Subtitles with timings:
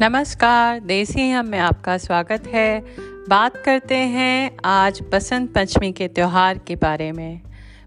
[0.00, 2.80] नमस्कार, देसी हम में आपका स्वागत है।
[3.28, 7.40] बात करते हैं आज बसंत पंचमी के त्यौहार के बारे में।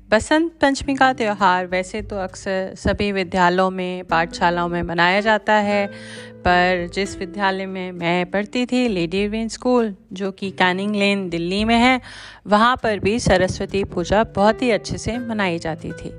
[0.10, 5.88] बसंत पंचमी का त्यौहार वैसे तो अक्सर सभी विद्यालयों में, पाठशालाओं में मनाया जाता है,
[6.34, 11.66] पर जिस विद्यालय में मैं पढ़ती थी लेडी विन स्कूल जो कि कैनिंग लेन दिल्ली
[11.66, 12.02] में है,
[12.48, 16.10] वहाँ पर भी सरस्वती पूजा बहुत ही अच्छे से मनाई जाती थी।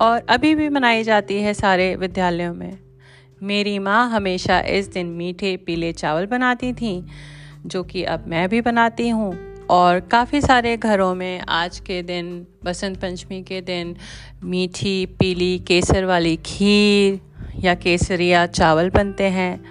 [0.00, 2.78] और अभी भी मनाई जाती है सारे विद्यालयों में।
[3.42, 7.06] मेरी माँ हमेशा इस दिन मीठे पीले चावल बनाती थी,
[7.66, 12.46] जो कि अब मैं भी बनाती हूँ। और काफ़ी सारे घरों में आज के दिन,
[12.64, 13.96] बसंत पंचमी के दिन,
[14.44, 17.20] मीठी पीली केसर वाली खीर
[17.58, 19.64] या केसरिया चावल बनते हैं।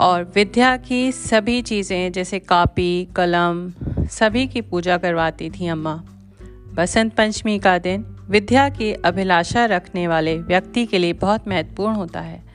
[0.00, 3.72] और विद्या की सभी चीज़ें, जैसे कापी, कलम,
[4.06, 6.02] सभी की पूजा करवाती थी अम्मा।
[6.74, 12.20] बसंत पंचमी का दिन विद्या की अभिलाषा रखने वाले व्यक्ति के लिए बहुत महत्वपूर्ण होता
[12.20, 12.47] है।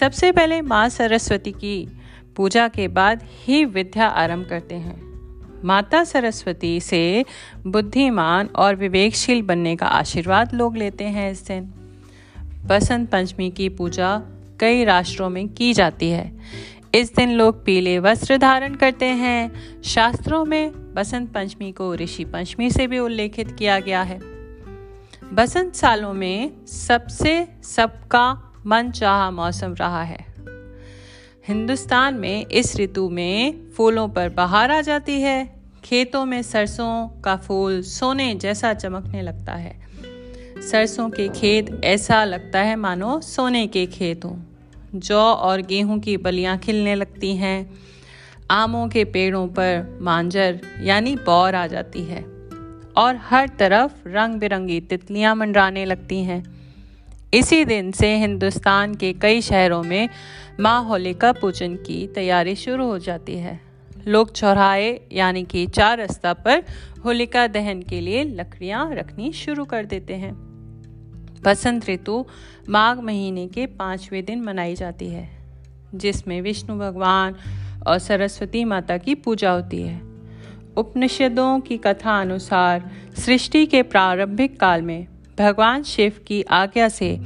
[0.00, 1.88] सबसे पहले माँ सरस्वती की
[2.36, 5.02] पूजा के बाद ही विद्या आरंभ करते हैं।
[5.64, 7.24] माता सरस्वती से
[7.66, 11.74] बुद्धिमान और विवेकशील बनने का आशीर्वाद लोग लेते हैं इस दिन।
[12.66, 14.22] बसंत पंचमी की पूजा
[14.60, 16.38] कई राष्ट्रों में की जाती है।
[16.94, 22.70] इस दिन लोग पीले वस्त्र धारण करते हैं। शास्त्रों में बसंत पंचमी को ऋषि पंचमी
[22.70, 24.18] से भी उल्लेखित किया गया है।
[25.32, 30.34] बसंत सालों में सबसे सबका मन चाह मौसम रहा है।
[31.48, 37.36] हिंदुस्तान में इस ऋतु में फूलों पर बहार आ जाती है। खेतों में सरसों का
[37.36, 39.80] फूल सोने जैसा चमकने लगता है।
[40.70, 44.38] सरसों के खेत ऐसा लगता है मानो सोने के खेत। हों
[44.94, 47.74] जौ और गेहूँ की बलियाँ खिलने लगती हैं।
[48.50, 52.22] आमों के पेड़ों पर मांजर यानी बौर आ जाती है।
[52.96, 56.53] और हर तरफ़ रंग बिरंगी तितलियाँ मंडराने लगती हैं।
[57.34, 60.08] इसी दिन से हिंदुस्तान के कई शहरों में
[60.60, 63.60] माँ होलिका पूजन की तैयारी शुरू हो जाती है।
[64.06, 66.62] लोग चौराहे, यानी कि चार रास्ता पर
[67.04, 70.32] होलिका दहन के लिए लकड़ियाँ रखनी शुरू कर देते हैं।
[71.44, 72.24] बसंत ऋतु
[72.68, 75.28] माघ महीने के पाँचवें दिन मनाई जाती है,
[75.94, 77.34] जिसमें विष्णु भगवान
[77.86, 80.00] और सरस्वती माता की पूजा होती है।
[80.76, 85.06] उपनिषदों की कथा अनुसार सृष्टि के प्रारंभिक काल में
[85.38, 87.16] भगवान शिव की आज्ञा से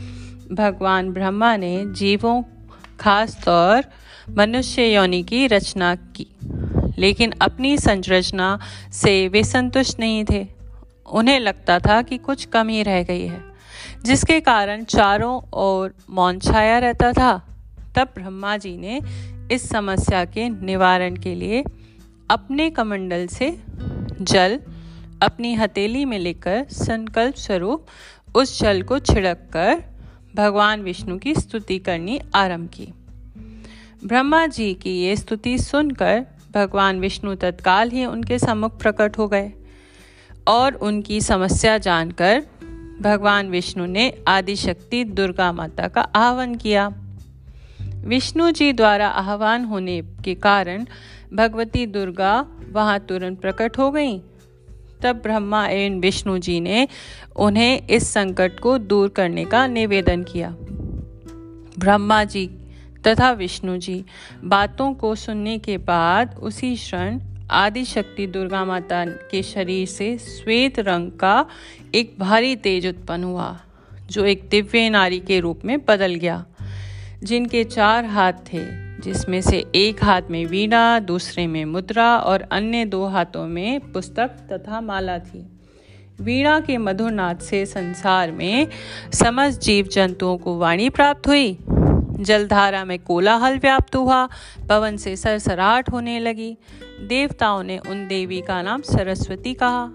[0.52, 2.42] भगवान ब्रह्मा ने जीवों,
[3.00, 3.84] खास तौर
[4.30, 6.26] मनुष्य योनि की रचना की।
[6.98, 8.60] लेकिन अपनी संरचना
[8.92, 10.46] से वे संतुष्ट नहीं थे।
[11.12, 13.44] उन्हें लगता था कि कुछ कमी रह गई है,
[14.04, 17.44] जिसके कारण चारों ओर मौन छाया रहता था।
[17.94, 19.00] तब ब्रह्मा जी ने
[19.54, 21.64] इस समस्या के निवारण के लिए
[22.30, 23.58] अपने कमंडल से
[24.20, 24.60] जल
[25.22, 27.86] अपनी हथेली में लेकर संकल्प स्वरूप
[28.34, 29.82] उस जल को छिड़क कर
[30.36, 32.94] भगवान विष्णु की स्तुति करनी आरंभ की।
[34.04, 39.52] ब्रह्मा जी की ये स्तुति सुनकर भगवान विष्णु तत्काल ही उनके सम्मुख प्रकट हो गए
[40.48, 42.42] और उनकी समस्या जानकर
[43.02, 46.88] भगवान विष्णु ने आदिशक्ति दुर्गा माता का आह्वान किया।
[47.82, 50.86] विष्णु जी द्वारा आह्वान होने के कारण
[51.34, 54.20] भगवती दुर्गा वहाँ तुरंत प्रकट हो गईं
[55.02, 56.88] तब ब्रह्मा एवं विष्णु जी ने
[57.36, 60.56] उन्हें इस संकट को दूर करने का निवेदन किया।
[61.78, 62.46] ब्रह्मा जी
[63.06, 64.04] तथा विष्णु जी
[64.44, 67.20] बातों को सुनने के बाद उसी क्षण
[67.50, 71.46] आदि शक्ति दुर्गा माता के शरीर से श्वेत रंग का
[71.94, 73.60] एक भारी तेज उत्पन्न हुआ,
[74.10, 76.44] जो एक दिव्य नारी के रूप में बदल गया,
[77.22, 82.84] जिनके चार हाथ थे। जिसमें से एक हाथ में वीणा, दूसरे में मुद्रा और अन्य
[82.84, 85.46] दो हाथों में पुस्तक तथा माला थी।
[86.20, 88.68] वीणा के मधुर नाद से संसार में
[89.12, 91.58] समस्त जीव जंतुओं को वाणी प्राप्त हुई।
[92.20, 94.28] जलधारा में कोलाहल व्याप्त हुआ।
[94.68, 96.56] पवन से सरसराहट होने लगी।
[97.00, 99.90] देवताओं ने उन देवी का नाम सरस्वती कहा।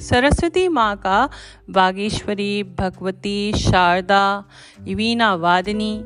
[0.00, 1.28] सरस्वती माँ का
[1.70, 4.44] बागेश्वरी, भगवती, शारदा
[4.80, 6.04] वीणा वादिनी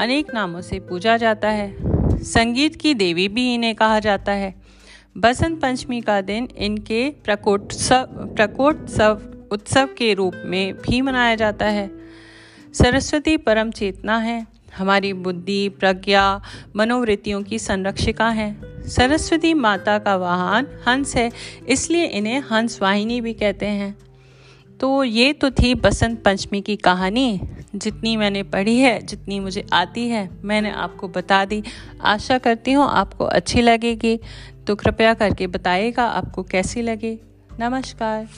[0.00, 1.74] अनेक नामों से पूजा जाता है।
[2.22, 4.54] संगीत की देवी भी इन्हें कहा जाता है।
[5.18, 9.20] बसंत पंचमी का दिन इनके प्रकोत्सव प्रकोत्सव,
[9.50, 11.90] उत्सव के रूप में भी मनाया जाता है।
[12.74, 16.42] सरस्वती परम चेतना है। हमारी बुद्धि, प्रज्ञा,
[16.76, 18.56] मनोवृत्तियों की संरक्षिका है।
[18.88, 21.30] सरस्वती माता का वाहन हंस है,
[21.68, 23.96] इसलिए इन्हें हंस वाहिनी भी कहते हैं।
[24.80, 27.40] तो ये तो थी बसंत पंचमी की कहानी।
[27.74, 31.62] जितनी मैंने पढ़ी है, जितनी मुझे आती है, मैंने आपको बता दी।
[32.00, 34.20] आशा करती हूँ आपको अच्छी लगेगी।
[34.66, 37.18] तो कृपया करके बताइएगा आपको कैसी लगे।
[37.60, 38.28] नमस्कार।